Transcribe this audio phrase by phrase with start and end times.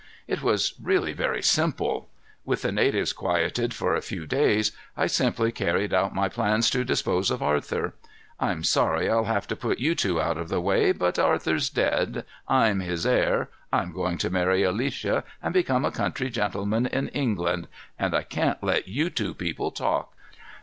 [0.27, 2.09] It was really very simple.
[2.43, 6.83] With the natives quieted for a few days, I simply carried out my plans to
[6.83, 7.93] dispose of Arthur.
[8.39, 12.25] I'm sorry I'll have to put you two out of the way, but Arthur's dead,
[12.47, 17.67] I'm his heir, I'm going to marry Alicia and become a country gentleman in England,
[17.99, 20.15] and I can't let you two people talk."